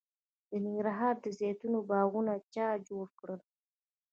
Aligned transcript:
د 0.49 0.51
ننګرهار 0.63 1.15
د 1.23 1.25
زیتون 1.39 1.73
باغونه 1.89 2.33
چا 2.53 2.67
جوړ 2.87 3.05
کړل؟ 3.19 3.41